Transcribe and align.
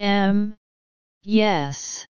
M. 0.00 0.56
Yes. 1.22 2.06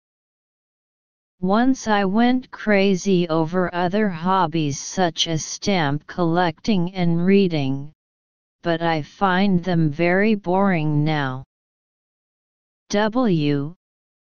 Once 1.41 1.89
I 1.89 2.05
went 2.05 2.51
crazy 2.53 3.29
over 3.29 3.75
other 3.75 4.09
hobbies 4.09 4.79
such 4.79 5.27
as 5.27 5.45
stamp 5.45 6.07
collecting 6.07 6.95
and 6.95 7.27
reading, 7.27 7.93
but 8.63 8.81
I 8.81 9.03
find 9.03 9.65
them 9.65 9.91
very 9.91 10.37
boring 10.37 11.03
now. 11.03 11.43
W. 12.91 13.75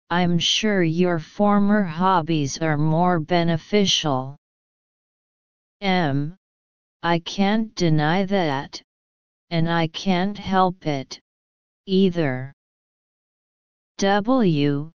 I'm 0.08 0.38
sure 0.38 0.84
your 0.84 1.18
former 1.18 1.82
hobbies 1.82 2.58
are 2.58 2.78
more 2.78 3.18
beneficial. 3.18 4.36
M. 5.80 6.36
I 7.02 7.18
can't 7.18 7.74
deny 7.74 8.24
that, 8.26 8.80
and 9.50 9.68
I 9.68 9.88
can't 9.88 10.38
help 10.38 10.86
it, 10.86 11.18
either. 11.86 12.52
W. 14.00 14.90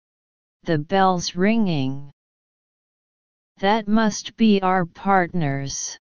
The 0.64 0.80
bell's 0.80 1.36
ringing. 1.36 2.12
That 3.58 3.88
must 3.88 4.36
be 4.36 4.59
our 4.63 4.84
partners. 4.84 6.00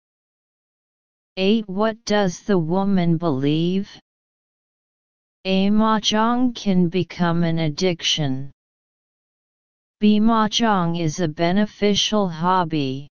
8. 1.37 1.69
What 1.69 2.03
does 2.03 2.41
the 2.41 2.57
woman 2.57 3.15
believe? 3.15 3.89
A 5.45 5.69
mahjong 5.69 6.53
can 6.53 6.89
become 6.89 7.43
an 7.43 7.59
addiction. 7.59 8.51
B. 10.01 10.19
Mahjong 10.19 10.99
is 10.99 11.21
a 11.21 11.29
beneficial 11.29 12.27
hobby. 12.27 13.07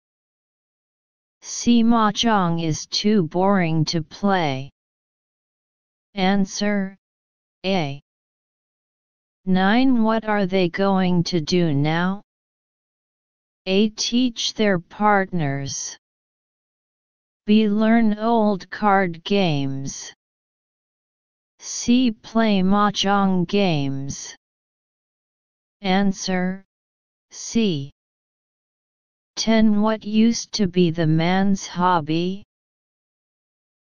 C. 1.40 1.82
Mahjong 1.82 2.62
is 2.62 2.84
too 2.84 3.22
boring 3.22 3.86
to 3.86 4.02
play. 4.02 4.70
Answer 6.12 6.94
A. 7.64 8.02
9. 9.48 10.02
What 10.02 10.26
are 10.26 10.44
they 10.44 10.68
going 10.68 11.24
to 11.24 11.40
do 11.40 11.72
now? 11.72 12.20
A. 13.64 13.88
Teach 13.88 14.52
their 14.52 14.78
partners. 14.78 15.96
B. 17.46 17.66
Learn 17.66 18.18
old 18.18 18.68
card 18.68 19.24
games. 19.24 20.12
C. 21.60 22.10
Play 22.10 22.60
mahjong 22.60 23.48
games. 23.48 24.36
Answer 25.80 26.66
C. 27.30 27.90
10. 29.36 29.80
What 29.80 30.04
used 30.04 30.52
to 30.52 30.66
be 30.66 30.90
the 30.90 31.06
man's 31.06 31.66
hobby? 31.66 32.44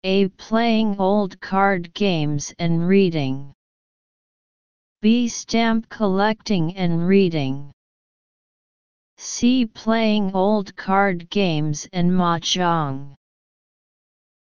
A. 0.03 0.29
Playing 0.29 0.99
old 0.99 1.41
card 1.41 1.95
games 1.95 2.53
and 2.59 2.87
reading. 2.87 3.55
B. 5.05 5.29
Stamp 5.29 5.91
collecting 5.91 6.75
and 6.79 7.07
reading. 7.07 7.71
C. 9.19 9.67
Playing 9.67 10.35
old 10.35 10.75
card 10.77 11.29
games 11.29 11.87
and 11.93 12.11
mahjong. 12.11 13.15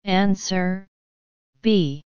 Answer 0.04 0.86
B. 1.60 2.00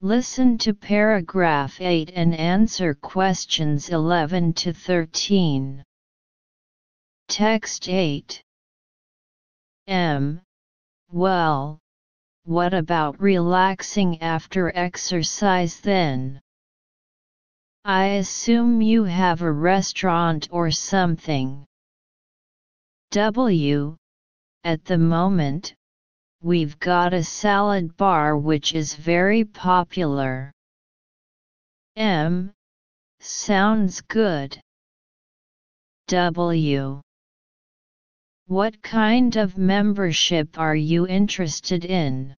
Listen 0.00 0.56
to 0.58 0.74
paragraph 0.74 1.80
8 1.80 2.12
and 2.14 2.36
answer 2.36 2.94
questions 2.94 3.88
11 3.88 4.52
to 4.52 4.72
13. 4.72 5.82
Text 7.26 7.88
8 7.88 8.40
M. 9.88 10.40
Well, 11.10 11.80
what 12.44 12.72
about 12.72 13.20
relaxing 13.20 14.22
after 14.22 14.70
exercise 14.76 15.80
then? 15.80 16.40
I 17.84 18.06
assume 18.22 18.80
you 18.80 19.02
have 19.02 19.42
a 19.42 19.50
restaurant 19.50 20.48
or 20.52 20.70
something. 20.70 21.66
W. 23.10 23.96
At 24.62 24.84
the 24.84 24.98
moment, 24.98 25.74
we've 26.40 26.78
got 26.78 27.12
a 27.12 27.24
salad 27.24 27.96
bar 27.96 28.38
which 28.38 28.72
is 28.74 28.94
very 28.94 29.44
popular. 29.44 30.52
M. 31.96 32.52
Sounds 33.18 34.00
good. 34.00 34.60
W. 36.06 37.00
What 38.46 38.80
kind 38.82 39.36
of 39.36 39.58
membership 39.58 40.58
are 40.58 40.76
you 40.76 41.08
interested 41.08 41.84
in? 41.84 42.36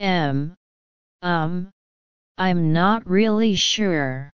M. 0.00 0.56
Um, 1.22 1.70
I'm 2.38 2.72
not 2.72 3.06
really 3.06 3.54
sure. 3.54 4.32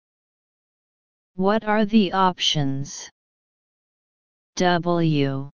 What 1.35 1.65
are 1.65 1.85
the 1.85 2.13
options? 2.13 3.11
W. 4.57 5.51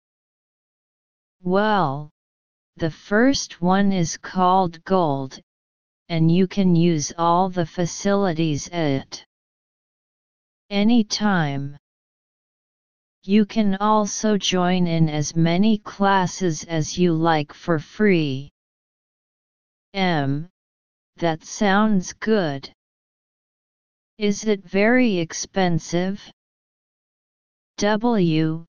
Well, 1.41 2.09
the 2.77 2.91
first 2.91 3.61
one 3.61 3.91
is 3.91 4.17
called 4.17 4.83
Gold, 4.83 5.39
and 6.09 6.31
you 6.31 6.47
can 6.47 6.75
use 6.75 7.11
all 7.17 7.49
the 7.49 7.65
facilities 7.65 8.67
at 8.69 9.25
any 10.69 11.03
time. 11.03 11.77
You 13.23 13.45
can 13.45 13.75
also 13.75 14.37
join 14.37 14.87
in 14.87 15.09
as 15.09 15.35
many 15.35 15.79
classes 15.79 16.63
as 16.63 16.97
you 16.97 17.13
like 17.13 17.53
for 17.53 17.79
free. 17.79 18.51
M. 19.93 20.49
That 21.17 21.43
sounds 21.43 22.13
good. 22.13 22.69
Is 24.19 24.45
it 24.45 24.63
very 24.63 25.17
expensive? 25.17 26.21
W. 27.77 28.65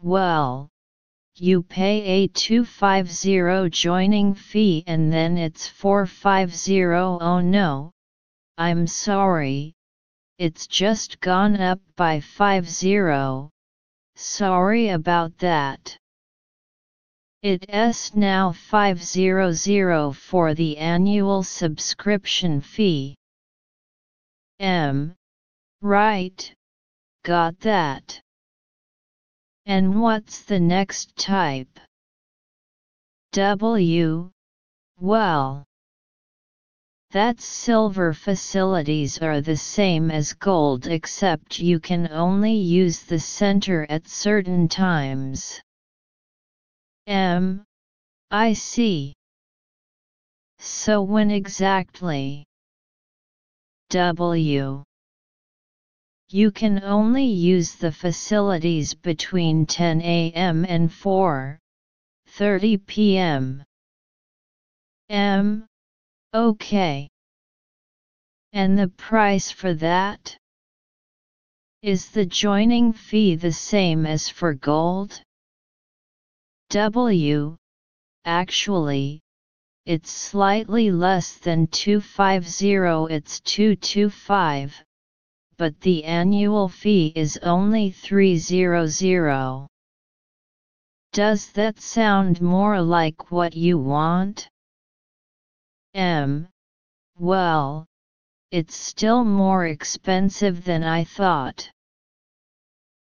Well, 0.00 0.70
you 1.36 1.62
pay 1.62 2.00
a 2.24 2.28
250 2.28 3.68
joining 3.68 4.34
fee 4.34 4.84
and 4.86 5.12
then 5.12 5.36
it's 5.36 5.68
450 5.68 6.84
oh 6.84 7.40
no, 7.40 7.90
I'm 8.56 8.86
sorry, 8.86 9.74
it's 10.38 10.66
just 10.66 11.20
gone 11.20 11.56
up 11.56 11.80
by 11.96 12.20
50, 12.20 13.50
sorry 14.16 14.88
about 14.88 15.36
that. 15.38 15.98
It's 17.46 18.14
now 18.14 18.52
500 18.52 20.16
for 20.16 20.54
the 20.54 20.78
annual 20.78 21.42
subscription 21.42 22.62
fee. 22.62 23.16
M. 24.58 25.14
Right. 25.82 26.54
Got 27.22 27.60
that. 27.60 28.18
And 29.66 30.00
what's 30.00 30.40
the 30.44 30.58
next 30.58 31.16
type? 31.16 31.78
W. 33.32 34.30
Well. 34.98 35.64
That's 37.10 37.44
silver 37.44 38.14
facilities 38.14 39.18
are 39.18 39.42
the 39.42 39.58
same 39.58 40.10
as 40.10 40.32
gold 40.32 40.86
except 40.86 41.58
you 41.58 41.78
can 41.78 42.10
only 42.10 42.54
use 42.54 43.02
the 43.02 43.20
center 43.20 43.84
at 43.90 44.08
certain 44.08 44.66
times. 44.66 45.60
M. 47.06 47.64
I 48.30 48.54
see. 48.54 49.14
So 50.58 51.02
when 51.02 51.30
exactly? 51.30 52.44
W. 53.90 54.82
You 56.30 56.50
can 56.50 56.82
only 56.82 57.26
use 57.26 57.74
the 57.74 57.92
facilities 57.92 58.94
between 58.94 59.66
10 59.66 60.00
a.m. 60.00 60.64
and 60.64 60.90
4.30 60.90 62.86
p.m. 62.86 63.62
M. 65.10 65.66
Okay. 66.32 67.08
And 68.52 68.78
the 68.78 68.88
price 68.88 69.50
for 69.50 69.74
that? 69.74 70.36
Is 71.82 72.10
the 72.10 72.24
joining 72.24 72.92
fee 72.92 73.36
the 73.36 73.52
same 73.52 74.06
as 74.06 74.28
for 74.28 74.54
gold? 74.54 75.20
W. 76.74 77.56
Actually, 78.24 79.20
it's 79.86 80.10
slightly 80.10 80.90
less 80.90 81.34
than 81.34 81.68
250 81.68 83.14
it's 83.14 83.38
225, 83.42 84.82
but 85.56 85.80
the 85.82 86.02
annual 86.02 86.68
fee 86.68 87.12
is 87.14 87.36
only 87.44 87.92
300. 87.92 89.68
Does 91.12 91.52
that 91.52 91.78
sound 91.78 92.42
more 92.42 92.82
like 92.82 93.30
what 93.30 93.54
you 93.54 93.78
want? 93.78 94.48
M. 95.94 96.48
Well, 97.16 97.86
it's 98.50 98.74
still 98.74 99.24
more 99.24 99.66
expensive 99.66 100.64
than 100.64 100.82
I 100.82 101.04
thought. 101.04 101.70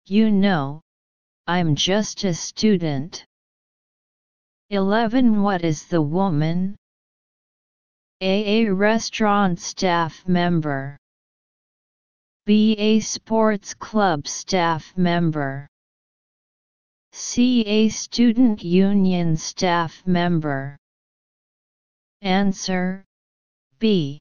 You 0.05 0.31
know, 0.31 0.81
I'm 1.47 1.75
just 1.75 2.25
a 2.25 2.33
student. 2.33 3.25
11 4.73 5.43
What 5.43 5.63
is 5.63 5.85
the 5.85 6.01
woman? 6.01 6.75
A. 8.21 8.65
A 8.65 8.73
restaurant 8.73 9.59
staff 9.59 10.27
member. 10.27 10.97
B. 12.47 12.75
A 12.79 12.99
sports 12.99 13.75
club 13.75 14.27
staff 14.27 14.91
member. 14.97 15.67
C. 17.11 17.61
A 17.67 17.89
student 17.89 18.63
union 18.63 19.37
staff 19.37 20.01
member. 20.07 20.75
Answer 22.23 23.05
B. 23.77 24.17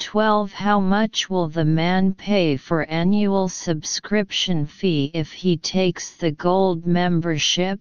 12. 0.00 0.52
How 0.52 0.80
much 0.80 1.30
will 1.30 1.46
the 1.46 1.64
man 1.64 2.12
pay 2.12 2.56
for 2.56 2.82
annual 2.86 3.48
subscription 3.48 4.66
fee 4.66 5.12
if 5.14 5.30
he 5.30 5.56
takes 5.56 6.16
the 6.16 6.32
gold 6.32 6.88
membership? 6.88 7.78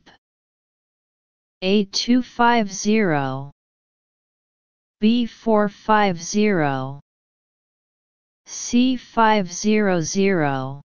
A250 1.64 3.52
B450 5.02 7.00
C500 8.48 10.82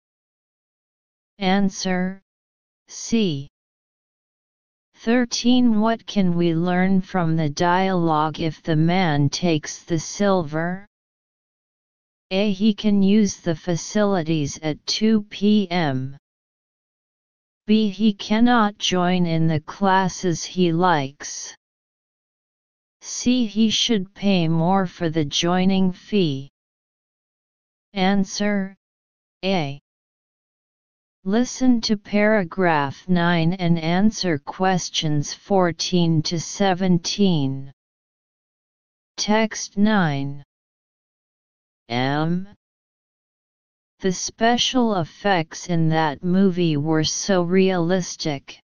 Answer 1.40 2.22
C. 2.88 3.48
13 4.96 5.80
What 5.80 6.06
can 6.06 6.36
we 6.36 6.56
learn 6.56 7.02
from 7.02 7.36
the 7.36 7.50
dialogue 7.50 8.40
if 8.40 8.64
the 8.64 8.76
man 8.76 9.30
takes 9.30 9.84
the 9.84 10.00
silver? 10.00 10.88
A. 12.32 12.52
He 12.52 12.74
can 12.74 13.04
use 13.04 13.38
the 13.38 13.56
facilities 13.56 14.60
at 14.62 14.86
2 14.86 15.24
p.m. 15.24 16.18
B. 17.68 17.90
He 17.90 18.14
cannot 18.14 18.78
join 18.78 19.26
in 19.26 19.48
the 19.48 19.60
classes 19.60 20.46
he 20.46 20.72
likes. 20.72 21.54
C. 23.02 23.46
He 23.46 23.70
should 23.70 24.14
pay 24.14 24.48
more 24.48 24.86
for 24.86 25.10
the 25.10 25.26
joining 25.26 25.92
fee. 25.92 26.50
Answer 27.92 28.74
A. 29.44 29.82
Listen 31.26 31.82
to 31.82 31.98
paragraph 31.98 33.04
9 33.10 33.52
and 33.52 33.78
answer 33.78 34.38
questions 34.40 35.34
14 35.34 36.22
to 36.22 36.40
17. 36.40 37.74
Text 39.18 39.78
9 39.78 40.42
M. 41.90 42.57
The 44.00 44.12
special 44.12 44.96
effects 44.98 45.70
in 45.70 45.90
that 45.90 46.24
movie 46.24 46.78
were 46.78 47.04
so 47.04 47.42
realistic. 47.42 48.60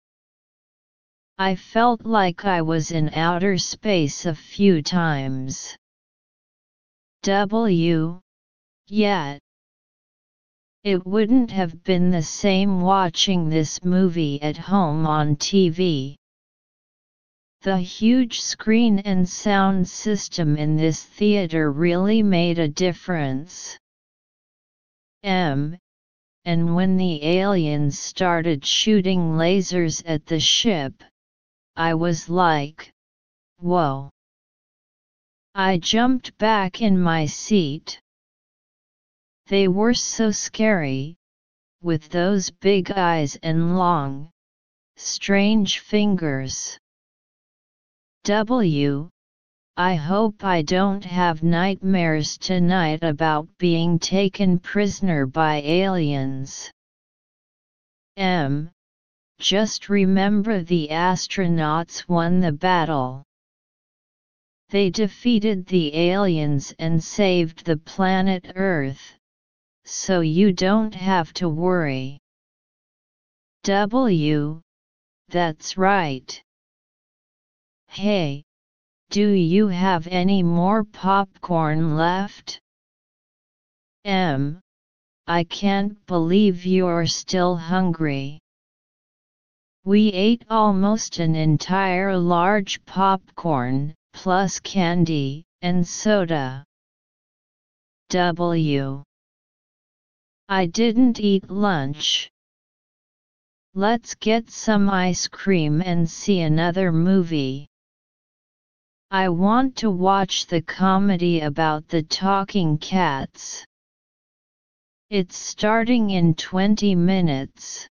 I 1.38 1.54
felt 1.54 2.04
like 2.04 2.44
I 2.44 2.62
was 2.62 2.90
in 2.90 3.14
outer 3.14 3.56
space 3.56 4.26
a 4.26 4.34
few 4.34 4.82
times. 4.82 5.76
W. 7.22 8.20
Yet. 8.88 9.38
It 10.82 11.06
wouldn't 11.06 11.52
have 11.52 11.84
been 11.84 12.10
the 12.10 12.22
same 12.22 12.80
watching 12.80 13.48
this 13.48 13.84
movie 13.84 14.42
at 14.42 14.56
home 14.56 15.06
on 15.06 15.36
TV. 15.36 16.16
The 17.62 17.78
huge 17.78 18.40
screen 18.40 18.98
and 18.98 19.28
sound 19.28 19.88
system 19.88 20.56
in 20.56 20.76
this 20.76 21.04
theater 21.04 21.70
really 21.70 22.22
made 22.22 22.58
a 22.58 22.66
difference. 22.66 23.78
M. 25.22 25.76
And 26.44 26.74
when 26.74 26.96
the 26.96 27.22
aliens 27.22 27.98
started 27.98 28.64
shooting 28.64 29.32
lasers 29.36 30.02
at 30.06 30.24
the 30.24 30.40
ship, 30.40 31.04
I 31.76 31.94
was 31.94 32.28
like, 32.28 32.92
whoa. 33.58 34.10
I 35.54 35.78
jumped 35.78 36.36
back 36.38 36.80
in 36.80 36.98
my 36.98 37.26
seat. 37.26 38.00
They 39.46 39.68
were 39.68 39.94
so 39.94 40.30
scary, 40.30 41.16
with 41.82 42.08
those 42.08 42.50
big 42.50 42.90
eyes 42.90 43.36
and 43.42 43.76
long, 43.76 44.30
strange 44.96 45.80
fingers. 45.80 46.78
W. 48.24 49.10
I 49.82 49.94
hope 49.94 50.44
I 50.44 50.60
don't 50.60 51.02
have 51.06 51.42
nightmares 51.42 52.36
tonight 52.36 53.02
about 53.02 53.48
being 53.56 53.98
taken 53.98 54.58
prisoner 54.58 55.24
by 55.24 55.62
aliens. 55.64 56.70
M. 58.18 58.70
Just 59.38 59.88
remember 59.88 60.62
the 60.62 60.88
astronauts 60.90 62.06
won 62.06 62.40
the 62.40 62.52
battle. 62.52 63.24
They 64.68 64.90
defeated 64.90 65.64
the 65.64 65.96
aliens 65.96 66.74
and 66.78 67.02
saved 67.02 67.64
the 67.64 67.78
planet 67.78 68.52
Earth 68.56 69.16
so 69.86 70.20
you 70.20 70.52
don't 70.52 70.94
have 70.94 71.32
to 71.40 71.48
worry. 71.48 72.18
W. 73.62 74.60
That's 75.28 75.78
right. 75.78 76.42
Hey, 77.88 78.44
do 79.10 79.30
you 79.30 79.66
have 79.66 80.06
any 80.06 80.40
more 80.40 80.84
popcorn 80.84 81.96
left? 81.96 82.60
M. 84.04 84.60
I 85.26 85.42
can't 85.42 86.06
believe 86.06 86.64
you're 86.64 87.06
still 87.06 87.56
hungry. 87.56 88.38
We 89.84 90.12
ate 90.12 90.44
almost 90.48 91.18
an 91.18 91.34
entire 91.34 92.16
large 92.16 92.84
popcorn, 92.84 93.96
plus 94.12 94.60
candy, 94.60 95.44
and 95.60 95.84
soda. 95.84 96.64
W. 98.10 99.02
I 100.48 100.66
didn't 100.66 101.18
eat 101.18 101.50
lunch. 101.50 102.30
Let's 103.74 104.14
get 104.14 104.50
some 104.50 104.88
ice 104.88 105.26
cream 105.26 105.82
and 105.82 106.08
see 106.08 106.42
another 106.42 106.92
movie. 106.92 107.69
I 109.12 109.28
want 109.28 109.74
to 109.78 109.90
watch 109.90 110.46
the 110.46 110.62
comedy 110.62 111.40
about 111.40 111.88
the 111.88 112.04
talking 112.04 112.78
cats. 112.78 113.66
It's 115.10 115.36
starting 115.36 116.10
in 116.10 116.34
20 116.34 116.94
minutes. 116.94 117.88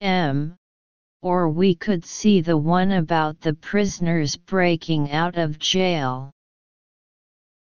M. 0.00 0.56
Or 1.22 1.48
we 1.48 1.76
could 1.76 2.04
see 2.04 2.40
the 2.40 2.56
one 2.56 2.90
about 2.90 3.40
the 3.40 3.54
prisoners 3.54 4.36
breaking 4.36 5.12
out 5.12 5.38
of 5.38 5.60
jail. 5.60 6.32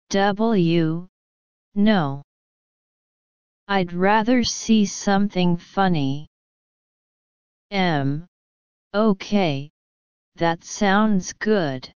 W. 0.10 1.08
No. 1.76 2.24
I'd 3.70 3.94
rather 3.94 4.44
see 4.44 4.86
something 4.86 5.56
funny. 5.56 6.28
M. 7.72 8.28
Okay. 8.94 9.70
That 10.36 10.66
sounds 10.66 11.32
good. 11.32 11.90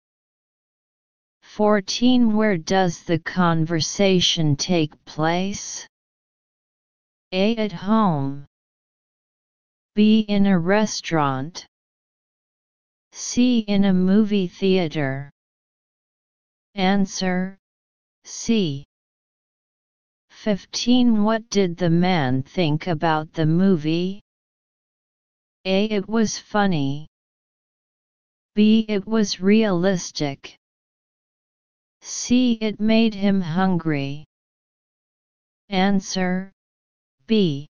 14 1.55 2.35
Where 2.35 2.57
does 2.57 3.03
the 3.03 3.17
conversation 3.17 4.57
take 4.57 4.93
place? 5.05 5.87
A. 7.31 7.55
At 7.55 7.71
home. 7.71 8.45
B. 9.95 10.25
In 10.27 10.47
a 10.47 10.59
restaurant. 10.59 11.65
C. 13.13 13.59
In 13.59 13.85
a 13.85 13.93
movie 13.93 14.49
theater. 14.49 15.31
Answer 16.73 17.57
C. 18.25 18.83
15 20.31 21.23
What 21.23 21.49
did 21.49 21.77
the 21.77 21.89
man 21.89 22.43
think 22.43 22.87
about 22.87 23.31
the 23.31 23.45
movie? 23.45 24.19
A. 25.63 25.85
It 25.85 26.09
was 26.09 26.37
funny. 26.37 27.07
B. 28.55 28.85
It 28.89 29.07
was 29.07 29.39
realistic. 29.39 30.57
C. 32.07 32.59
It 32.61 32.79
made 32.79 33.15
him 33.15 33.41
hungry. 33.41 34.25
Answer 35.69 36.51
B. 37.25 37.67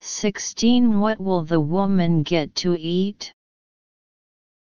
16 0.00 1.00
What 1.00 1.18
will 1.18 1.42
the 1.42 1.58
woman 1.58 2.22
get 2.22 2.54
to 2.62 2.78
eat? 2.78 3.32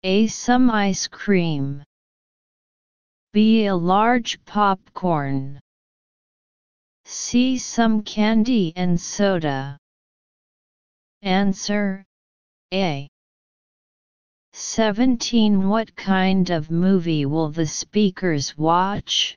A. 0.02 0.26
Some 0.26 0.70
ice 0.70 1.08
cream. 1.08 1.82
B. 3.32 3.64
A 3.64 3.74
large 3.74 4.44
popcorn. 4.44 5.58
C. 7.06 7.56
some 7.56 8.02
candy 8.02 8.74
and 8.76 9.00
soda. 9.00 9.78
Answer 11.22 12.04
A. 12.70 13.08
17 14.52 15.68
What 15.68 15.94
kind 15.96 16.50
of 16.50 16.70
movie 16.70 17.24
will 17.24 17.50
the 17.50 17.66
speakers 17.66 18.56
watch? 18.58 19.36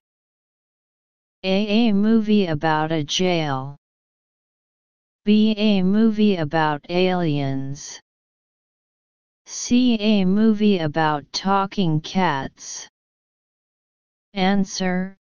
A. 1.44 1.90
A 1.90 1.94
movie 1.94 2.48
about 2.48 2.92
a 2.92 3.04
jail. 3.04 3.78
B. 5.26 5.54
A 5.58 5.84
movie 5.84 6.38
about 6.38 6.86
aliens. 6.90 8.00
C. 9.46 9.96
A 10.00 10.26
movie 10.26 10.80
about 10.80 11.32
talking 11.32 12.02
cats. 12.02 12.88
Answer 14.34 15.18